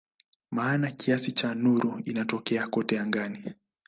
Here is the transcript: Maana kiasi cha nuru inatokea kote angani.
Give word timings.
Maana 0.51 0.91
kiasi 0.91 1.31
cha 1.31 1.53
nuru 1.55 1.99
inatokea 2.05 2.67
kote 2.67 2.99
angani. 2.99 3.53